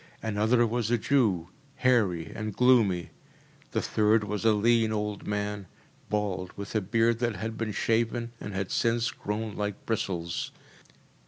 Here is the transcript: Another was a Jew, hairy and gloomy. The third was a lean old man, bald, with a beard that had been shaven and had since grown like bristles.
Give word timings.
Another 0.23 0.65
was 0.65 0.89
a 0.89 0.97
Jew, 0.97 1.49
hairy 1.75 2.31
and 2.33 2.55
gloomy. 2.55 3.11
The 3.69 3.83
third 3.83 4.23
was 4.23 4.43
a 4.43 4.51
lean 4.53 4.91
old 4.91 5.27
man, 5.27 5.67
bald, 6.09 6.51
with 6.57 6.73
a 6.73 6.81
beard 6.81 7.19
that 7.19 7.35
had 7.35 7.55
been 7.55 7.71
shaven 7.71 8.31
and 8.39 8.51
had 8.51 8.71
since 8.71 9.11
grown 9.11 9.55
like 9.55 9.85
bristles. 9.85 10.49